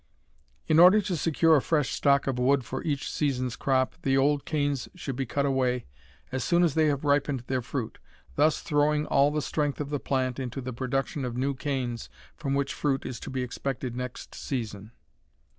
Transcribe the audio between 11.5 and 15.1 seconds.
canes from which fruit is to be expected next season.